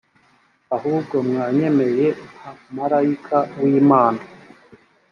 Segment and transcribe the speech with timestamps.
[0.75, 4.21] ahubwo mwanyemeye nka marayika w imana